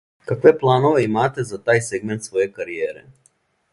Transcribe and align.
Какве 0.29 0.51
планове 0.61 1.03
имате 1.07 1.45
за 1.49 1.59
тај 1.69 1.81
сегмент 1.91 2.29
своје 2.29 2.47
каријере? 2.57 3.05